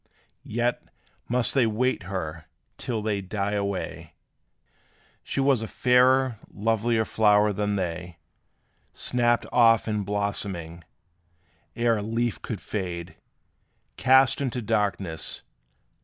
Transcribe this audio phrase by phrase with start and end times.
[0.49, 0.81] Yet,
[1.29, 2.45] must they wait her,
[2.79, 4.15] till they die away:
[5.21, 8.17] She was a fairer, lovelier flower than they,
[8.93, 10.83] Snapped off in blooming!
[11.75, 13.15] ere a leaf could fade,
[13.95, 15.43] Cast into darkness!